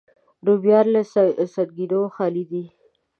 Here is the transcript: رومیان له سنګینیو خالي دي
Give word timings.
رومیان 0.45 0.85
له 0.95 1.01
سنګینیو 1.53 2.03
خالي 2.15 2.43
دي 2.51 2.63